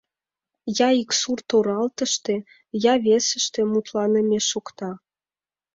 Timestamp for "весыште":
3.05-3.61